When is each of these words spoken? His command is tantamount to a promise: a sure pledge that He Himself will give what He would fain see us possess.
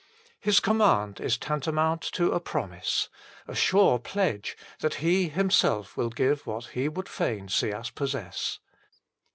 His 0.39 0.59
command 0.59 1.19
is 1.21 1.37
tantamount 1.37 2.01
to 2.13 2.31
a 2.31 2.39
promise: 2.39 3.07
a 3.47 3.53
sure 3.53 3.99
pledge 3.99 4.57
that 4.79 4.95
He 4.95 5.29
Himself 5.29 5.95
will 5.95 6.09
give 6.09 6.47
what 6.47 6.69
He 6.69 6.89
would 6.89 7.07
fain 7.07 7.49
see 7.49 7.71
us 7.71 7.91
possess. 7.91 8.57